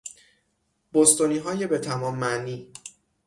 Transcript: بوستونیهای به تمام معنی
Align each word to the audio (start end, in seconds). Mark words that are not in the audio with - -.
بوستونیهای 0.91 1.67
به 1.67 1.79
تمام 1.79 2.17
معنی 2.19 2.73